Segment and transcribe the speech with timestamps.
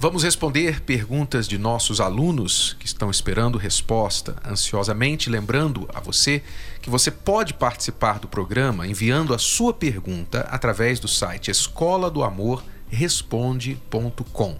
[0.00, 6.40] Vamos responder perguntas de nossos alunos que estão esperando resposta ansiosamente, lembrando a você
[6.80, 12.22] que você pode participar do programa enviando a sua pergunta através do site escola do
[12.22, 14.56] amor responde.com.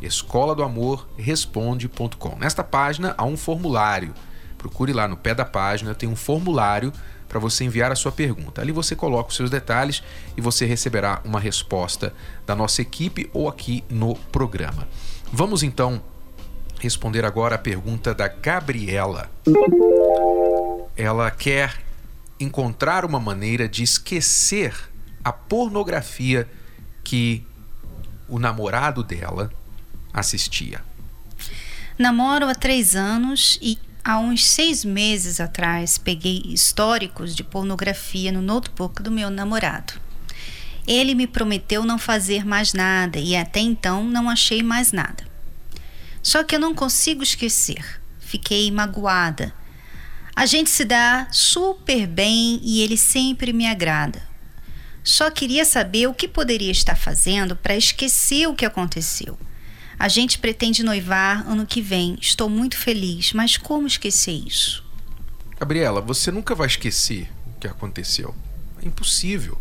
[0.00, 2.36] Escola do amor responde.com.
[2.38, 4.14] Nesta página há um formulário
[4.58, 6.92] Procure lá no pé da página, tem um formulário
[7.28, 8.60] para você enviar a sua pergunta.
[8.60, 10.02] Ali você coloca os seus detalhes
[10.36, 12.14] e você receberá uma resposta
[12.46, 14.88] da nossa equipe ou aqui no programa.
[15.32, 16.02] Vamos então
[16.80, 19.30] responder agora a pergunta da Gabriela.
[20.96, 21.82] Ela quer
[22.40, 24.74] encontrar uma maneira de esquecer
[25.24, 26.48] a pornografia
[27.04, 27.44] que
[28.28, 29.50] o namorado dela
[30.12, 30.82] assistia.
[31.98, 38.40] Namoro há três anos e Há uns seis meses atrás, peguei históricos de pornografia no
[38.40, 40.00] notebook do meu namorado.
[40.86, 45.22] Ele me prometeu não fazer mais nada e até então não achei mais nada.
[46.22, 48.00] Só que eu não consigo esquecer.
[48.18, 49.52] Fiquei magoada.
[50.34, 54.22] A gente se dá super bem e ele sempre me agrada.
[55.04, 59.38] Só queria saber o que poderia estar fazendo para esquecer o que aconteceu.
[59.98, 62.16] A gente pretende noivar ano que vem.
[62.20, 64.84] Estou muito feliz, mas como esquecer isso?
[65.58, 68.32] Gabriela, você nunca vai esquecer o que aconteceu.
[68.80, 69.60] É impossível.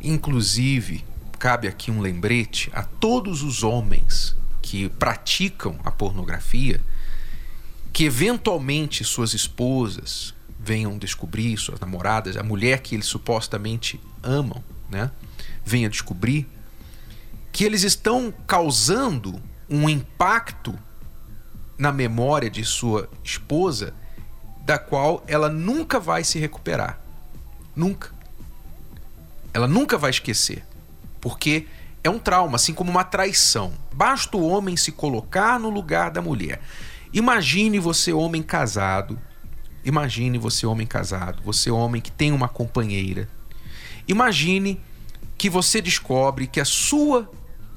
[0.00, 1.04] Inclusive,
[1.40, 6.80] cabe aqui um lembrete a todos os homens que praticam a pornografia,
[7.92, 15.10] que eventualmente suas esposas venham descobrir, suas namoradas, a mulher que eles supostamente amam, né?
[15.64, 16.48] Venha descobrir
[17.52, 20.76] que eles estão causando um impacto
[21.78, 23.94] na memória de sua esposa
[24.64, 26.98] da qual ela nunca vai se recuperar.
[27.76, 28.10] Nunca.
[29.52, 30.64] Ela nunca vai esquecer.
[31.20, 31.66] Porque
[32.02, 33.72] é um trauma, assim como uma traição.
[33.92, 36.60] Basta o homem se colocar no lugar da mulher.
[37.12, 39.18] Imagine você, homem casado.
[39.84, 41.42] Imagine você, homem casado.
[41.44, 43.28] Você, homem que tem uma companheira.
[44.08, 44.80] Imagine
[45.36, 47.30] que você descobre que a sua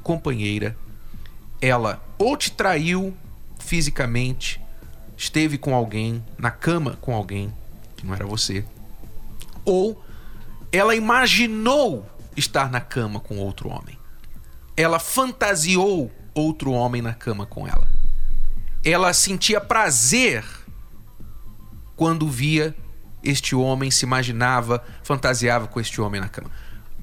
[0.06, 0.78] companheira,
[1.60, 3.18] ela ou te traiu
[3.60, 4.62] fisicamente,
[5.18, 7.52] esteve com alguém, na cama com alguém,
[7.98, 8.64] que não era você,
[9.66, 10.00] ou
[10.72, 12.08] ela imaginou
[12.38, 13.98] estar na cama com outro homem.
[14.78, 17.88] Ela fantasiou outro homem na cama com ela.
[18.84, 20.46] Ela sentia prazer
[21.96, 22.76] quando via
[23.24, 26.52] este homem, se imaginava, fantasiava com este homem na cama.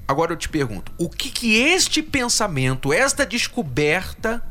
[0.07, 4.43] Agora eu te pergunto, o que que este pensamento, esta descoberta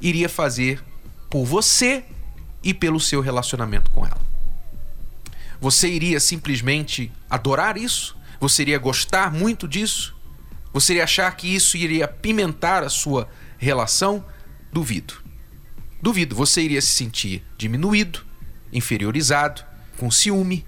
[0.00, 0.82] iria fazer
[1.30, 2.04] por você
[2.62, 4.20] e pelo seu relacionamento com ela?
[5.60, 8.16] Você iria simplesmente adorar isso?
[8.40, 10.14] Você iria gostar muito disso?
[10.72, 14.24] Você iria achar que isso iria pimentar a sua relação?
[14.72, 15.14] Duvido.
[16.02, 16.34] Duvido.
[16.36, 18.26] Você iria se sentir diminuído,
[18.72, 19.64] inferiorizado,
[19.96, 20.66] com ciúme,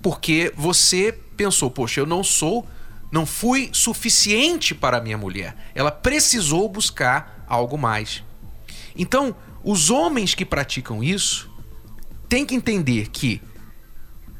[0.00, 2.68] porque você pensou, poxa, eu não sou,
[3.10, 5.56] não fui suficiente para minha mulher.
[5.74, 8.22] Ela precisou buscar algo mais.
[8.94, 9.34] Então,
[9.64, 11.50] os homens que praticam isso
[12.28, 13.40] têm que entender que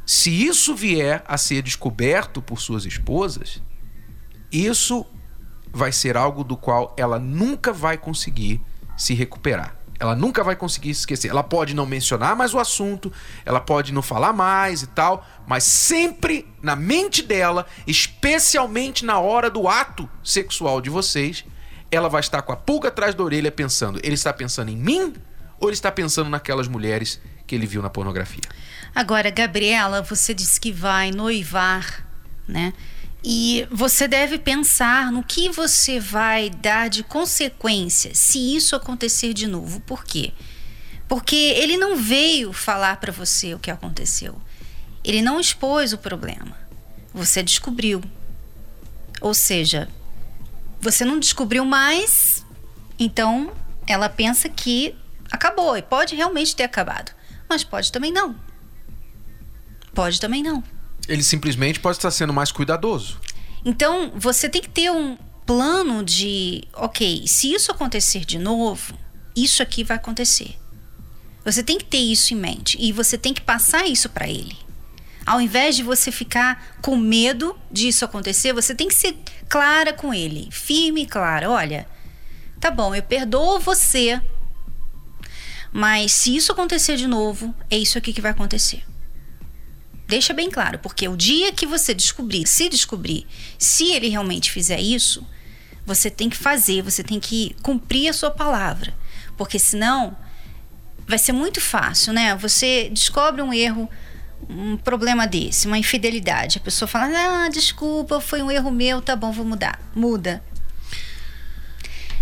[0.05, 3.63] se isso vier a ser descoberto por suas esposas,
[4.53, 5.07] isso
[5.73, 8.61] vai ser algo do qual ela nunca vai conseguir
[8.95, 9.75] se recuperar.
[10.01, 11.29] Ela nunca vai conseguir se esquecer.
[11.29, 13.13] Ela pode não mencionar mais o assunto,
[13.45, 19.51] ela pode não falar mais e tal, mas sempre na mente dela, especialmente na hora
[19.51, 21.45] do ato sexual de vocês,
[21.91, 25.13] ela vai estar com a pulga atrás da orelha pensando: ele está pensando em mim
[25.61, 28.41] ou ele está pensando naquelas mulheres que ele viu na pornografia?
[28.95, 32.07] Agora, Gabriela, você disse que vai noivar,
[32.49, 32.73] né?
[33.23, 39.47] E você deve pensar no que você vai dar de consequência se isso acontecer de
[39.47, 39.81] novo.
[39.81, 40.33] Por quê?
[41.07, 44.41] Porque ele não veio falar para você o que aconteceu.
[45.05, 46.57] Ele não expôs o problema.
[47.13, 48.03] Você descobriu.
[49.21, 49.89] Ou seja,
[50.81, 52.47] você não descobriu mais,
[52.99, 53.53] então
[53.87, 54.97] ela pensa que
[55.31, 55.77] acabou.
[55.77, 57.13] E pode realmente ter acabado.
[57.49, 58.35] Mas pode também não.
[59.93, 60.63] Pode também não.
[61.11, 63.19] Ele simplesmente pode estar sendo mais cuidadoso.
[63.65, 68.97] Então, você tem que ter um plano de, ok, se isso acontecer de novo,
[69.35, 70.57] isso aqui vai acontecer.
[71.45, 74.57] Você tem que ter isso em mente e você tem que passar isso para ele.
[75.27, 79.17] Ao invés de você ficar com medo disso acontecer, você tem que ser
[79.49, 81.51] clara com ele, firme e clara.
[81.51, 81.89] Olha,
[82.61, 84.21] tá bom, eu perdoo você,
[85.73, 88.85] mas se isso acontecer de novo, é isso aqui que vai acontecer.
[90.11, 94.81] Deixa bem claro, porque o dia que você descobrir, se descobrir, se ele realmente fizer
[94.81, 95.25] isso,
[95.87, 98.93] você tem que fazer, você tem que cumprir a sua palavra.
[99.37, 100.17] Porque senão
[101.07, 102.35] vai ser muito fácil, né?
[102.35, 103.89] Você descobre um erro,
[104.49, 106.59] um problema desse, uma infidelidade.
[106.59, 109.81] A pessoa fala: Ah, desculpa, foi um erro meu, tá bom, vou mudar.
[109.95, 110.43] Muda.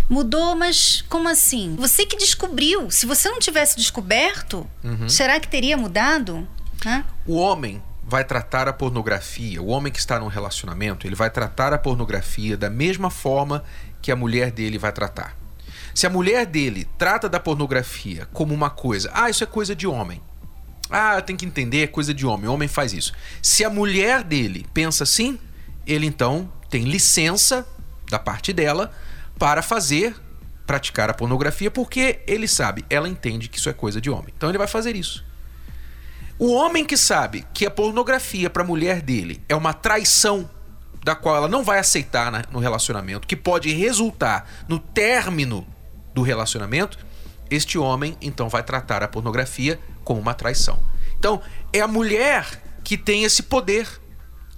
[0.07, 1.75] Mudou, mas como assim?
[1.75, 2.91] Você que descobriu.
[2.91, 5.09] Se você não tivesse descoberto, uhum.
[5.09, 6.47] será que teria mudado?
[6.85, 7.03] Hã?
[7.29, 11.71] O homem vai tratar a pornografia, o homem que está num relacionamento, ele vai tratar
[11.71, 13.63] a pornografia da mesma forma
[14.01, 15.37] que a mulher dele vai tratar.
[15.93, 19.85] Se a mulher dele trata da pornografia como uma coisa, ah, isso é coisa de
[19.85, 20.19] homem.
[20.89, 23.13] Ah, tem que entender, é coisa de homem, o homem faz isso.
[23.43, 25.37] Se a mulher dele pensa assim,
[25.85, 27.63] ele então tem licença
[28.09, 28.91] da parte dela
[29.37, 30.15] para fazer,
[30.65, 34.33] praticar a pornografia, porque ele sabe, ela entende que isso é coisa de homem.
[34.35, 35.28] Então ele vai fazer isso.
[36.39, 40.49] O homem que sabe que a pornografia para a mulher dele é uma traição
[41.03, 45.67] da qual ela não vai aceitar no relacionamento, que pode resultar no término
[46.13, 46.97] do relacionamento,
[47.51, 50.79] este homem então vai tratar a pornografia como uma traição.
[51.17, 51.41] Então,
[51.73, 53.87] é a mulher que tem esse poder.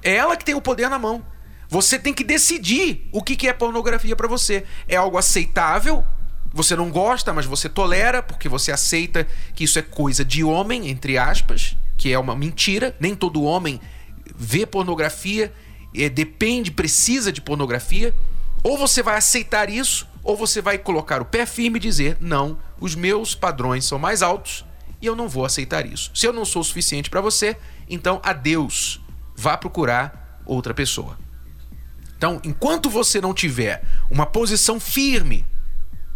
[0.03, 1.25] É ela que tem o poder na mão.
[1.67, 4.65] Você tem que decidir o que é pornografia para você.
[4.87, 6.05] É algo aceitável,
[6.53, 9.25] você não gosta, mas você tolera, porque você aceita
[9.55, 12.95] que isso é coisa de homem, entre aspas, que é uma mentira.
[12.99, 13.79] Nem todo homem
[14.35, 15.53] vê pornografia,
[15.95, 18.13] é, depende, precisa de pornografia.
[18.63, 22.59] Ou você vai aceitar isso, ou você vai colocar o pé firme e dizer: não,
[22.79, 24.65] os meus padrões são mais altos
[25.01, 26.11] e eu não vou aceitar isso.
[26.13, 27.57] Se eu não sou o suficiente para você,
[27.89, 29.01] então adeus.
[29.35, 31.17] Vá procurar outra pessoa.
[32.15, 35.43] Então, enquanto você não tiver uma posição firme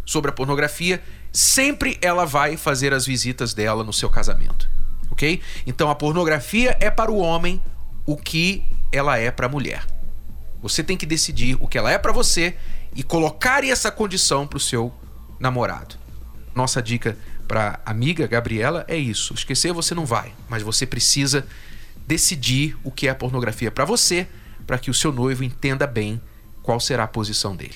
[0.05, 4.69] sobre a pornografia, sempre ela vai fazer as visitas dela no seu casamento.
[5.11, 5.41] Ok?
[5.65, 7.61] Então, a pornografia é para o homem
[8.05, 9.85] o que ela é para a mulher.
[10.61, 12.55] Você tem que decidir o que ela é para você
[12.95, 14.93] e colocar essa condição para o seu
[15.39, 15.95] namorado.
[16.53, 17.17] Nossa dica
[17.47, 21.45] para amiga Gabriela é isso: esquecer você não vai, mas você precisa
[22.07, 24.27] decidir o que é pornografia para você
[24.65, 26.19] para que o seu noivo entenda bem
[26.63, 27.75] qual será a posição dele.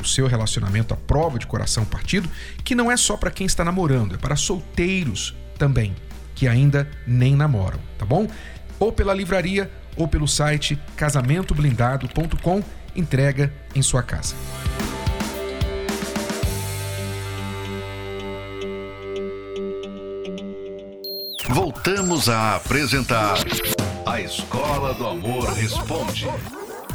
[0.00, 2.28] o seu relacionamento à prova de coração partido,
[2.64, 5.94] que não é só para quem está namorando, é para solteiros também,
[6.34, 8.26] que ainda nem namoram, tá bom?
[8.78, 12.62] Ou pela livraria ou pelo site casamentoblindado.com,
[12.94, 14.34] entrega em sua casa.
[21.48, 23.38] Voltamos a apresentar
[24.06, 26.28] A Escola do Amor Responde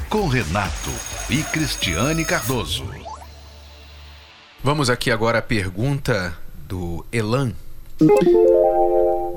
[0.10, 2.86] com Renato e Cristiane Cardoso.
[4.64, 6.38] Vamos aqui agora à pergunta
[6.68, 7.54] do Elan.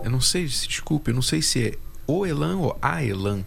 [0.02, 3.44] Eu não sei, se desculpe, eu não sei se é o Elan ou a Elan.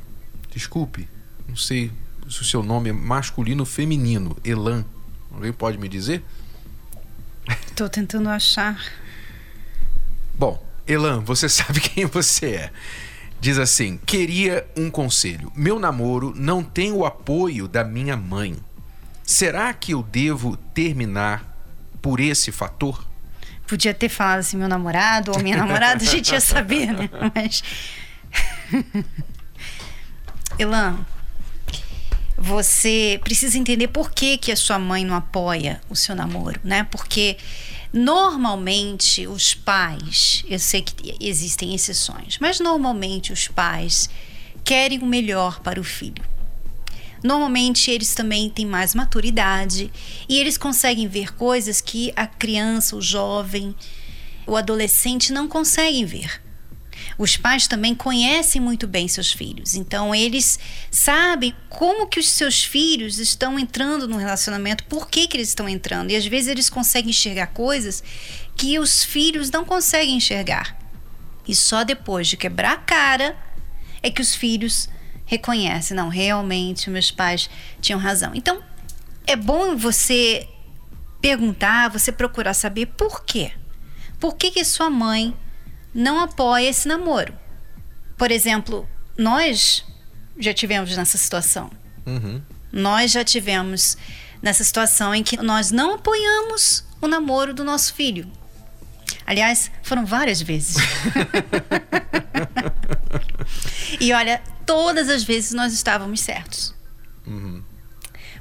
[0.51, 1.07] Desculpe,
[1.47, 1.91] não sei
[2.29, 4.37] se o seu nome é masculino ou feminino.
[4.43, 4.85] Elan.
[5.31, 6.23] Alguém pode me dizer?
[7.67, 8.81] Estou tentando achar.
[10.33, 12.71] Bom, Elan, você sabe quem você é.
[13.39, 15.51] Diz assim: Queria um conselho.
[15.55, 18.57] Meu namoro não tem o apoio da minha mãe.
[19.23, 21.55] Será que eu devo terminar
[22.01, 23.07] por esse fator?
[23.67, 27.09] Podia ter falado assim, meu namorado ou minha namorada, a gente ia saber, né?
[27.35, 27.63] Mas.
[30.57, 30.97] Elan,
[32.35, 36.85] você precisa entender por que, que a sua mãe não apoia o seu namoro, né?
[36.89, 37.37] Porque
[37.91, 44.07] Normalmente, os pais, eu sei que existem exceções, mas normalmente os pais
[44.63, 46.23] querem o melhor para o filho.
[47.23, 49.91] Normalmente eles também têm mais maturidade
[50.27, 53.75] e eles conseguem ver coisas que a criança, o jovem,
[54.45, 56.41] o adolescente não conseguem ver.
[57.17, 62.63] Os pais também conhecem muito bem seus filhos, então eles sabem como que os seus
[62.63, 66.11] filhos estão entrando no relacionamento, por que, que eles estão entrando.
[66.11, 68.03] E às vezes eles conseguem enxergar coisas
[68.55, 70.77] que os filhos não conseguem enxergar.
[71.47, 73.37] E só depois de quebrar a cara
[74.01, 74.89] é que os filhos
[75.25, 77.49] reconhecem, não, realmente meus pais
[77.81, 78.31] tinham razão.
[78.33, 78.63] Então,
[79.27, 80.47] é bom você
[81.21, 83.51] perguntar, você procurar saber por quê.
[84.19, 85.35] Por que, que sua mãe
[85.93, 87.33] não apoia esse namoro.
[88.17, 89.85] Por exemplo, nós
[90.37, 91.69] já tivemos nessa situação.
[92.05, 92.41] Uhum.
[92.71, 93.97] Nós já tivemos
[94.41, 98.29] nessa situação em que nós não apoiamos o namoro do nosso filho.
[99.25, 100.77] Aliás, foram várias vezes.
[103.99, 106.73] e olha, todas as vezes nós estávamos certos.
[107.25, 107.63] Uhum.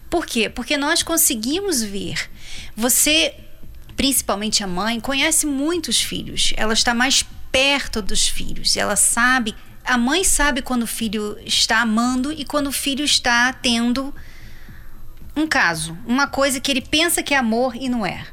[0.08, 0.48] Por quê?
[0.48, 2.30] Porque nós conseguimos ver.
[2.74, 3.34] Você,
[3.96, 6.54] principalmente a mãe, conhece muitos filhos.
[6.56, 8.76] Ela está mais perto dos filhos.
[8.76, 13.52] Ela sabe, a mãe sabe quando o filho está amando e quando o filho está
[13.52, 14.14] tendo
[15.36, 18.26] um caso, uma coisa que ele pensa que é amor e não é.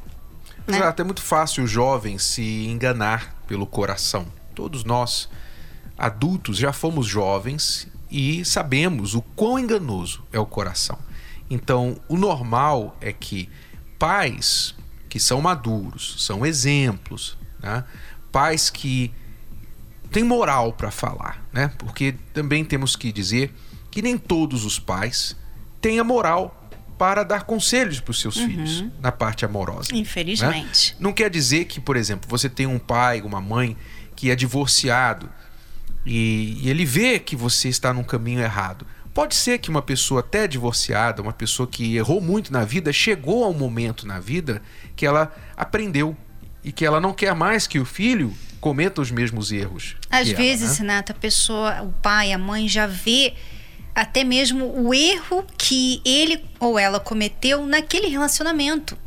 [0.66, 0.78] Né?
[0.78, 4.26] Exato, é muito fácil o jovem se enganar pelo coração.
[4.54, 5.28] Todos nós,
[5.96, 10.98] adultos, já fomos jovens e sabemos o quão enganoso é o coração.
[11.48, 13.48] Então, o normal é que
[13.98, 14.74] pais
[15.08, 17.84] que são maduros, são exemplos, né?
[18.36, 19.10] Pais que
[20.10, 21.72] têm moral para falar, né?
[21.78, 23.50] Porque também temos que dizer
[23.90, 25.34] que nem todos os pais
[25.80, 28.46] têm a moral para dar conselhos para os seus uhum.
[28.46, 29.88] filhos na parte amorosa.
[29.90, 30.00] Né?
[30.00, 30.92] Infelizmente.
[30.92, 30.98] Né?
[31.00, 33.74] Não quer dizer que, por exemplo, você tem um pai, uma mãe
[34.14, 35.30] que é divorciado
[36.04, 38.86] e, e ele vê que você está num caminho errado.
[39.14, 43.44] Pode ser que uma pessoa até divorciada, uma pessoa que errou muito na vida, chegou
[43.44, 44.60] a um momento na vida
[44.94, 46.14] que ela aprendeu
[46.66, 49.94] e que ela não quer mais que o filho cometa os mesmos erros.
[50.10, 50.78] Às vezes, ela, né?
[50.78, 53.34] Renata, a pessoa, o pai, a mãe já vê
[53.94, 58.98] até mesmo o erro que ele ou ela cometeu naquele relacionamento.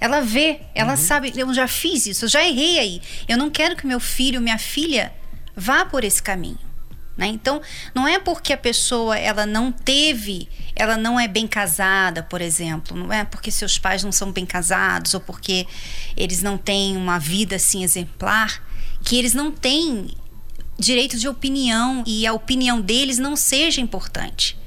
[0.00, 0.96] Ela vê, ela uhum.
[0.96, 3.02] sabe, eu já fiz isso, eu já errei aí.
[3.28, 5.12] Eu não quero que meu filho, minha filha
[5.56, 6.71] vá por esse caminho.
[7.16, 7.26] Né?
[7.26, 7.60] Então,
[7.94, 12.96] não é porque a pessoa ela não teve, ela não é bem casada, por exemplo,
[12.96, 15.66] não é porque seus pais não são bem casados ou porque
[16.16, 18.62] eles não têm uma vida assim exemplar,
[19.04, 20.08] que eles não têm
[20.78, 24.58] direito de opinião e a opinião deles não seja importante.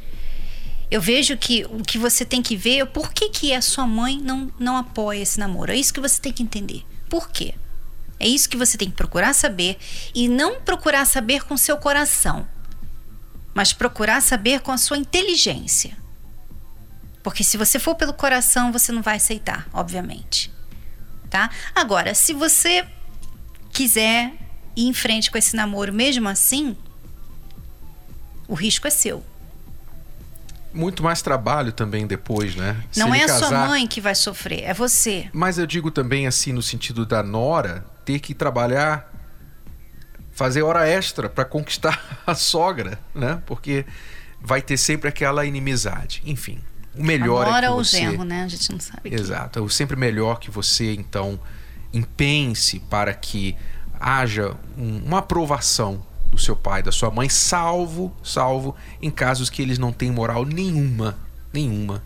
[0.90, 3.88] Eu vejo que o que você tem que ver é por que, que a sua
[3.88, 5.72] mãe não, não apoia esse namoro.
[5.72, 6.84] É isso que você tem que entender.
[7.10, 7.56] Por quê?
[8.20, 9.78] É isso que você tem que procurar saber
[10.14, 12.48] e não procurar saber com seu coração,
[13.54, 15.98] mas procurar saber com a sua inteligência.
[17.22, 20.54] Porque se você for pelo coração, você não vai aceitar, obviamente.
[21.30, 21.50] Tá?
[21.74, 22.86] Agora, se você
[23.72, 24.32] quiser
[24.76, 26.78] ir em frente com esse namoro mesmo assim,
[28.48, 29.24] o risco é seu.
[30.74, 32.82] Muito mais trabalho também depois, né?
[32.96, 33.48] Não é a casar...
[33.48, 35.30] sua mãe que vai sofrer, é você.
[35.34, 39.12] Mas eu digo também assim no sentido da nora ter que trabalhar,
[40.32, 43.42] fazer hora extra para conquistar a sogra, né?
[43.46, 43.86] Porque
[44.40, 46.22] vai ter sempre aquela inimizade.
[46.26, 46.60] Enfim,
[46.96, 47.98] o melhor Agora é que você...
[47.98, 48.44] ou genro, né?
[48.44, 49.14] A gente não sabe.
[49.14, 49.60] Exato.
[49.60, 51.40] É o sempre melhor que você, então,
[51.92, 53.56] empenhe-se para que
[54.00, 59.62] haja um, uma aprovação do seu pai, da sua mãe, salvo, salvo em casos que
[59.62, 61.18] eles não têm moral nenhuma,
[61.54, 62.04] nenhuma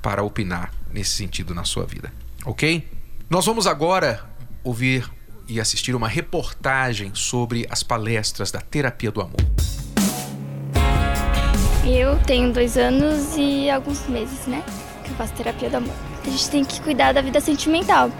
[0.00, 2.12] para opinar nesse sentido na sua vida.
[2.44, 2.88] Ok?
[3.28, 4.24] Nós vamos agora
[4.64, 5.10] ouvir
[5.48, 9.40] e assistir uma reportagem sobre as palestras da terapia do amor.
[11.84, 14.62] Eu tenho dois anos e alguns meses, né?
[15.04, 15.94] Que eu faço terapia do amor.
[16.24, 18.10] A gente tem que cuidar da vida sentimental.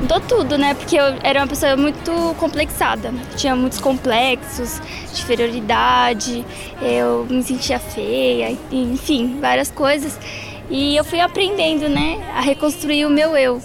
[0.00, 0.74] Mudou tudo, né?
[0.74, 3.12] Porque eu era uma pessoa muito complexada.
[3.36, 4.80] Tinha muitos complexos
[5.12, 6.44] de inferioridade,
[6.82, 10.18] eu me sentia feia, enfim, várias coisas.
[10.70, 13.60] E eu fui aprendendo, né, a reconstruir o meu eu.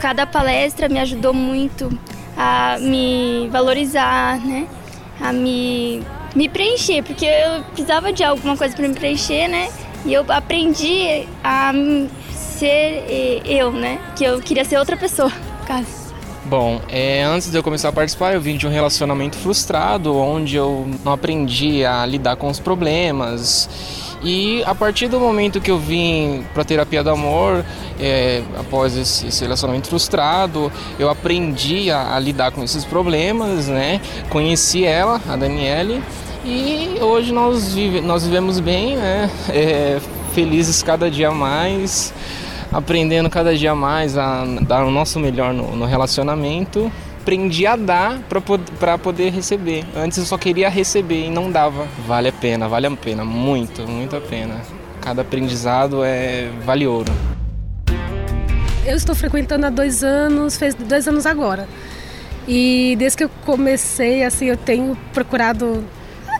[0.00, 1.90] Cada palestra me ajudou muito
[2.38, 4.68] a me valorizar, né?
[5.20, 6.00] A me,
[6.36, 9.68] me preencher, porque eu precisava de alguma coisa para me preencher, né?
[10.06, 11.72] E eu aprendi a
[12.30, 13.98] ser eu, né?
[14.14, 15.32] Que eu queria ser outra pessoa,
[15.66, 16.08] caso.
[16.44, 20.56] Bom, é, antes de eu começar a participar, eu vim de um relacionamento frustrado, onde
[20.56, 25.78] eu não aprendi a lidar com os problemas E a partir do momento que eu
[25.78, 27.64] vim para terapia do amor,
[28.00, 34.00] é, após esse, relacionamento frustrado, eu aprendi a, a, lidar com esses problemas, né?
[34.28, 36.02] Conheci ela, a Daniele,
[36.44, 39.30] e hoje nós, vive, nós vivemos bem, né?
[39.50, 40.00] É,
[40.32, 42.12] felizes cada dia mais,
[42.72, 46.90] aprendendo cada dia mais a dar o nosso melhor no, no relacionamento
[47.28, 48.20] aprendi a dar
[48.78, 49.84] para poder receber.
[49.94, 51.86] Antes eu só queria receber e não dava.
[52.06, 54.62] Vale a pena, vale a pena, muito, muito a pena.
[55.02, 57.12] Cada aprendizado é vale ouro.
[58.86, 61.68] Eu estou frequentando há dois anos, fez dois anos agora.
[62.48, 65.84] E desde que eu comecei, assim, eu tenho procurado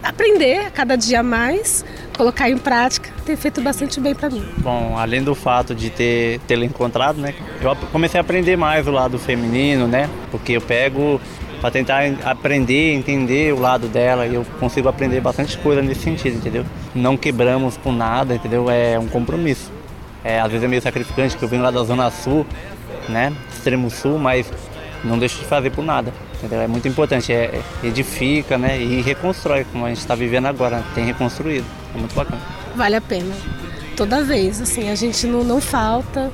[0.03, 1.85] aprender cada dia mais,
[2.19, 4.45] colocar em prática, tem feito bastante bem para mim.
[4.59, 7.33] Bom, além do fato de ter tê-lo encontrado, né,
[7.63, 11.21] eu comecei a aprender mais o lado feminino, né, porque eu pego
[11.61, 16.37] para tentar aprender, entender o lado dela e eu consigo aprender bastante coisa nesse sentido,
[16.37, 16.65] entendeu?
[16.95, 18.71] Não quebramos com nada, entendeu?
[18.71, 19.71] É um compromisso.
[20.23, 22.45] É, às vezes é meio sacrificante, porque eu venho lá da Zona Sul,
[23.09, 24.53] né, extremo sul, mas
[25.05, 26.13] não deixo de fazer por nada.
[26.37, 26.61] Entendeu?
[26.61, 31.05] É muito importante, é, edifica né, e reconstrói, como a gente está vivendo agora, tem
[31.05, 31.67] reconstruído.
[31.95, 32.41] É muito bacana.
[32.75, 33.35] Vale a pena.
[33.97, 36.33] Toda vez, assim, a gente não, não falta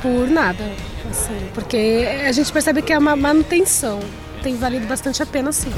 [0.00, 0.64] por nada.
[1.10, 4.00] Assim, porque a gente percebe que é uma manutenção.
[4.42, 5.70] Tem valido bastante a pena, sim.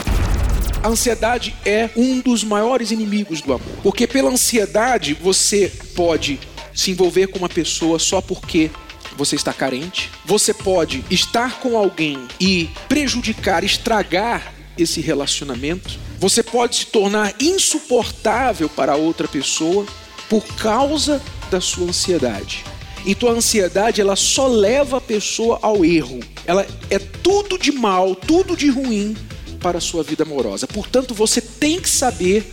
[0.82, 3.66] A ansiedade é um dos maiores inimigos do amor.
[3.82, 6.38] Porque pela ansiedade você pode
[6.74, 8.70] se envolver com uma pessoa só porque
[9.16, 10.10] você está carente.
[10.24, 15.98] Você pode estar com alguém e prejudicar, estragar esse relacionamento.
[16.18, 19.86] Você pode se tornar insuportável para outra pessoa
[20.28, 22.64] por causa da sua ansiedade.
[23.06, 26.20] Então a ansiedade ela só leva a pessoa ao erro.
[26.46, 29.14] Ela é tudo de mal, tudo de ruim
[29.60, 30.66] para a sua vida amorosa.
[30.66, 32.50] Portanto, você tem que saber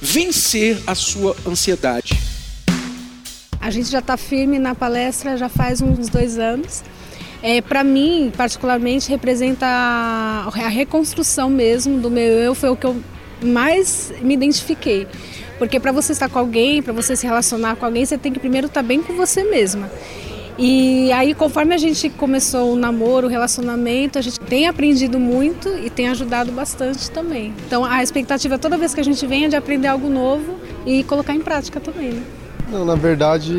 [0.00, 2.18] vencer a sua ansiedade.
[3.60, 6.82] A gente já está firme na palestra já faz uns dois anos.
[7.42, 12.96] É, para mim, particularmente, representa a, reconstrução mesmo do meu eu, foi o que eu
[13.42, 15.06] mais me identifiquei.
[15.58, 18.38] Porque para você estar com alguém, para você se relacionar com alguém, você tem que
[18.38, 19.90] primeiro estar tá bem com você mesma.
[20.58, 25.70] E aí, conforme a gente começou o namoro, o relacionamento, a gente tem aprendido muito
[25.82, 27.54] e tem ajudado bastante também.
[27.66, 31.02] Então, a expectativa toda vez que a gente vem é de aprender algo novo e
[31.04, 32.10] colocar em prática também.
[32.10, 32.22] Né?
[32.70, 33.52] Não, na verdade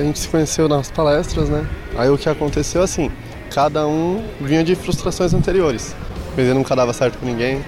[0.00, 1.66] a gente se conheceu nas palestras, né?
[1.96, 3.10] Aí o que aconteceu assim,
[3.52, 5.94] cada um vinha de frustrações anteriores.
[6.34, 7.64] Coisa nunca dava certo com ninguém.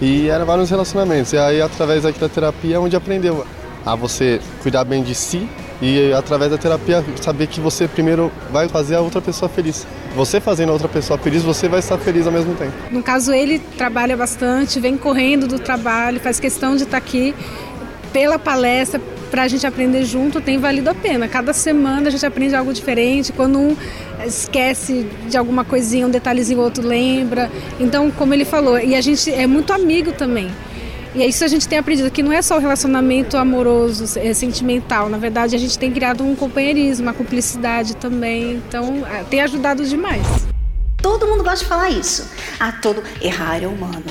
[0.00, 1.32] E eram vários relacionamentos.
[1.32, 3.46] E aí através da terapia é onde aprendeu
[3.84, 5.48] a você cuidar bem de si
[5.80, 9.84] e através da terapia saber que você primeiro vai fazer a outra pessoa feliz.
[10.14, 12.72] Você fazendo a outra pessoa feliz, você vai estar feliz ao mesmo tempo.
[12.90, 17.34] No caso ele trabalha bastante, vem correndo do trabalho, faz questão de estar aqui
[18.12, 19.00] pela palestra,
[19.32, 21.26] para a gente aprender junto tem valido a pena.
[21.26, 23.32] Cada semana a gente aprende algo diferente.
[23.32, 23.74] Quando um
[24.26, 27.50] esquece de alguma coisinha, um detalhezinho, o outro lembra.
[27.80, 30.50] Então, como ele falou, e a gente é muito amigo também.
[31.14, 34.34] E é isso a gente tem aprendido, que não é só o relacionamento amoroso, é
[34.34, 35.08] sentimental.
[35.08, 38.62] Na verdade, a gente tem criado um companheirismo, uma cumplicidade também.
[38.68, 40.26] Então, é, tem ajudado demais.
[41.00, 42.28] Todo mundo gosta de falar isso.
[42.60, 44.04] Ah, todo errar é humano.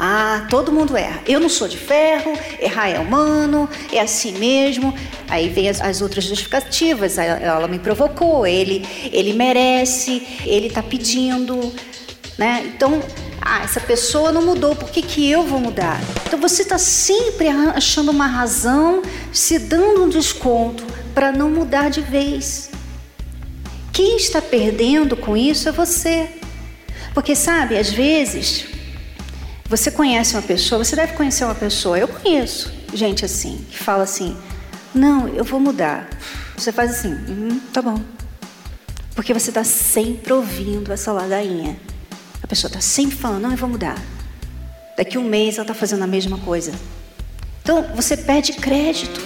[0.00, 1.20] Ah, todo mundo erra.
[1.26, 4.94] Eu não sou de ferro, errar é humano, é assim mesmo.
[5.28, 7.18] Aí vem as, as outras justificativas.
[7.18, 11.74] Ela, ela, me provocou, ele, ele merece, ele está pedindo,
[12.38, 12.62] né?
[12.72, 13.02] Então,
[13.42, 16.00] ah, essa pessoa não mudou, por que, que eu vou mudar?
[16.24, 22.02] Então você está sempre achando uma razão, se dando um desconto para não mudar de
[22.02, 22.70] vez.
[23.92, 26.30] Quem está perdendo com isso é você.
[27.12, 28.77] Porque sabe, às vezes
[29.68, 31.98] você conhece uma pessoa, você deve conhecer uma pessoa.
[31.98, 34.36] Eu conheço gente assim, que fala assim:
[34.94, 36.08] não, eu vou mudar.
[36.56, 38.00] Você faz assim: hum, tá bom.
[39.14, 41.76] Porque você está sempre ouvindo essa ladainha.
[42.42, 43.96] A pessoa está sempre falando: não, eu vou mudar.
[44.96, 46.72] Daqui um mês ela está fazendo a mesma coisa.
[47.62, 49.20] Então você perde crédito.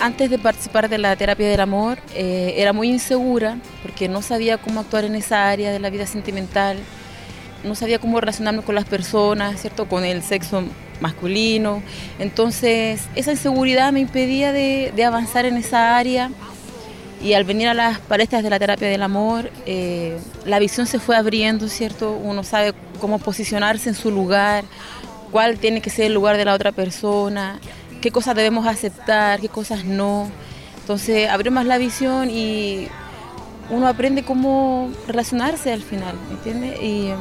[0.00, 4.80] Antes de participar da terapia do amor, eh, era muito insegura porque não sabia como
[4.80, 6.76] actuar nessa área da vida sentimental.
[7.64, 9.86] No sabía cómo relacionarme con las personas, ¿cierto?
[9.86, 10.62] Con el sexo
[11.00, 11.82] masculino.
[12.18, 16.30] Entonces, esa inseguridad me impedía de, avanzar en esa área.
[17.22, 20.98] Y al venir a las palestras de la terapia del amor, eh, la visión se
[20.98, 22.12] fue abriendo, ¿cierto?
[22.12, 24.64] Uno sabe cómo posicionarse en su lugar,
[25.30, 27.60] cuál tiene que ser el lugar de la otra persona,
[28.00, 30.28] qué cosas debemos aceptar, qué cosas no.
[30.80, 32.88] Entonces, abrió más la visión y
[33.70, 36.76] uno aprende cómo relacionarse al final, ¿me entiendes?
[36.80, 37.16] Em,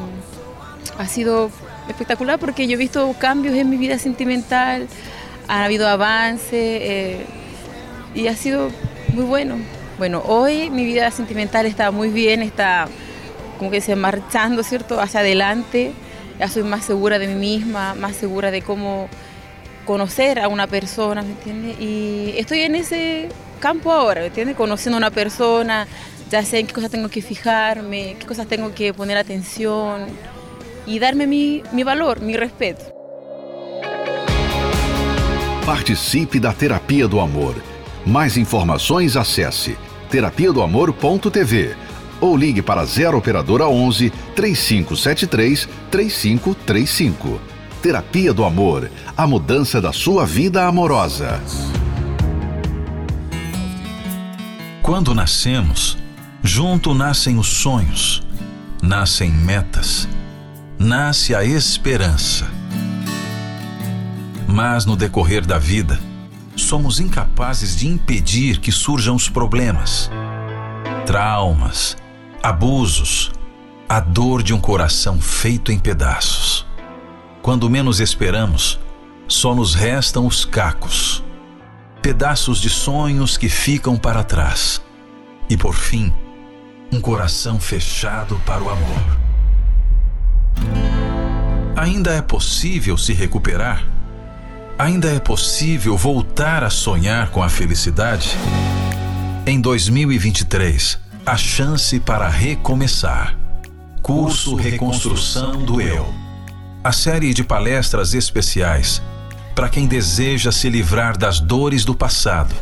[0.98, 1.50] ha sido
[1.88, 4.88] espectacular porque yo he visto cambios en mi vida sentimental,
[5.48, 7.26] ha habido avance eh,
[8.16, 8.70] y ha sido
[9.14, 9.58] muy bueno.
[9.98, 12.88] Bueno, hoy mi vida sentimental está muy bien, está
[13.60, 15.92] como que se marchando, ¿cierto?, hacia adelante.
[16.40, 19.08] Ya soy más segura de mí misma, más segura de cómo
[19.86, 21.80] conocer a una persona, ¿me entiendes?
[21.80, 24.56] Y estoy en ese campo ahora, ¿me entiendes?
[24.56, 25.86] Conociendo a una persona,
[26.32, 30.08] ya sé en qué cosas tengo que fijarme, qué cosas tengo que poner atención
[30.86, 32.84] y darme mi, mi valor, mi respeto.
[35.66, 37.56] Participe da Terapia do Amor.
[38.06, 39.78] Mais informações acesse
[40.10, 41.76] terapia do amor.tv
[42.20, 47.40] ou ligue para 0 operadora 11 3573 3535.
[47.82, 51.42] Terapia do Amor, a mudança da sua vida amorosa.
[54.84, 55.98] Quando nascemos,
[56.44, 58.22] junto nascem os sonhos,
[58.84, 60.08] nascem metas,
[60.82, 62.50] nasce a esperança.
[64.48, 66.00] Mas no decorrer da vida,
[66.56, 70.10] somos incapazes de impedir que surjam os problemas,
[71.06, 71.96] traumas,
[72.42, 73.32] abusos,
[73.88, 76.66] a dor de um coração feito em pedaços.
[77.44, 78.80] Quando menos esperamos,
[79.28, 81.24] só nos restam os cacos,
[82.02, 84.82] pedaços de sonhos que ficam para trás.
[85.48, 86.12] E por fim,
[86.92, 89.21] um coração fechado para o amor.
[91.76, 93.84] Ainda é possível se recuperar?
[94.78, 98.36] Ainda é possível voltar a sonhar com a felicidade?
[99.46, 103.38] Em 2023, a chance para recomeçar.
[104.02, 106.12] Curso Reconstrução do Eu.
[106.84, 109.02] A série de palestras especiais
[109.56, 112.56] para quem deseja se livrar das dores do passado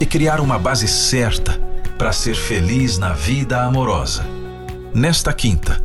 [0.00, 1.60] e criar uma base certa
[1.98, 4.24] para ser feliz na vida amorosa.
[4.94, 5.82] Nesta quinta,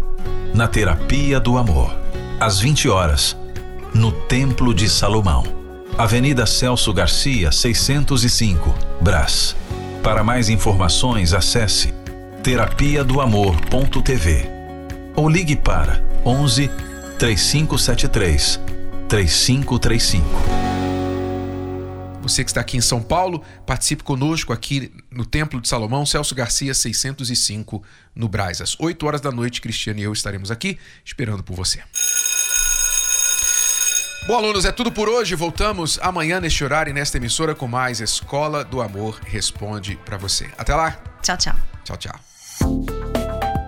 [0.53, 1.95] na Terapia do Amor,
[2.39, 3.35] às 20 horas,
[3.93, 5.43] no Templo de Salomão,
[5.97, 9.55] Avenida Celso Garcia, 605, Brás.
[10.01, 11.93] Para mais informações, acesse
[12.43, 14.49] terapia do amor.tv
[15.15, 16.69] ou ligue para 11
[17.17, 18.59] 3573
[19.07, 20.62] 3535.
[22.23, 26.33] Você que está aqui em São Paulo, participe conosco aqui no Templo de Salomão, Celso
[26.33, 27.83] Garcia 605,
[28.15, 28.61] no Braz.
[28.61, 31.81] Às 8 horas da noite, Cristiano e eu estaremos aqui esperando por você.
[34.25, 35.35] Bom, alunos, é tudo por hoje.
[35.35, 40.49] Voltamos amanhã neste horário e nesta emissora com mais Escola do Amor Responde para você.
[40.57, 40.91] Até lá.
[41.21, 41.55] Tchau, tchau.
[41.83, 42.32] Tchau, tchau.